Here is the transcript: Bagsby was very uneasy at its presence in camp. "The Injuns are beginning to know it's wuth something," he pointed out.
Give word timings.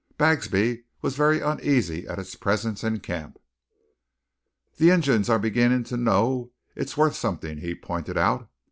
Bagsby 0.17 0.85
was 1.03 1.15
very 1.15 1.41
uneasy 1.41 2.07
at 2.07 2.17
its 2.17 2.33
presence 2.33 2.83
in 2.83 3.01
camp. 3.01 3.37
"The 4.77 4.89
Injuns 4.89 5.29
are 5.29 5.37
beginning 5.37 5.83
to 5.83 5.95
know 5.97 6.49
it's 6.75 6.97
wuth 6.97 7.15
something," 7.15 7.59
he 7.59 7.75
pointed 7.75 8.17
out. 8.17 8.49